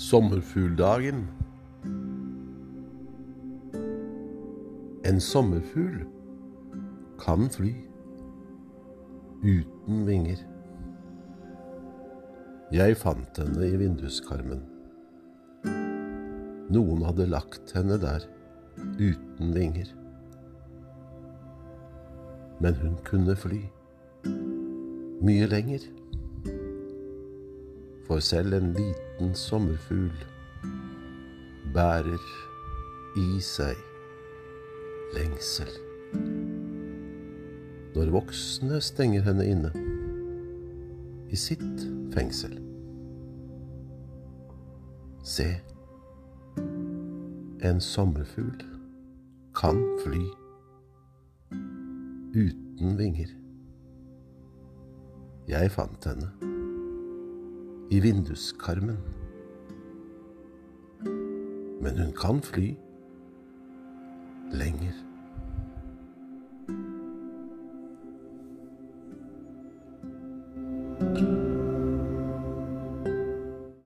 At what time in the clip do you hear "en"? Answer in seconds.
5.04-5.20, 28.54-28.72, 47.62-47.78